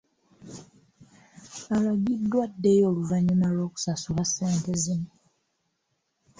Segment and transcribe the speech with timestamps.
[1.75, 5.09] Alagiddwa addeyo oluvannyuma lw'okusasula ssente zino.